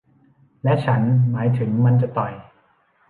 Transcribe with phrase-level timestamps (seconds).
[0.63, 1.01] และฉัน
[1.31, 2.33] หมายถึงมันจะต่อย